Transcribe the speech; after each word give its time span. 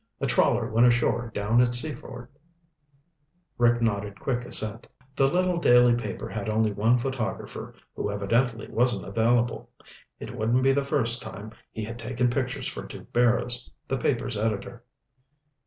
A 0.19 0.25
trawler 0.25 0.67
went 0.71 0.87
ashore 0.87 1.29
down 1.35 1.61
at 1.61 1.75
Seaford." 1.75 2.27
Rick 3.59 3.83
nodded 3.83 4.19
quick 4.19 4.45
assent. 4.45 4.87
The 5.15 5.27
little 5.27 5.59
daily 5.59 5.93
paper 5.93 6.27
had 6.27 6.49
only 6.49 6.71
one 6.71 6.97
photographer, 6.97 7.75
who 7.95 8.09
evidently 8.09 8.67
wasn't 8.67 9.05
available. 9.05 9.69
It 10.19 10.35
wouldn't 10.35 10.63
be 10.63 10.71
the 10.73 10.83
first 10.83 11.21
time 11.21 11.51
he 11.71 11.83
had 11.83 11.99
taken 11.99 12.31
pictures 12.31 12.67
for 12.67 12.81
Duke 12.81 13.13
Barrows, 13.13 13.69
the 13.87 13.97
paper's 13.97 14.35
editor. 14.37 14.83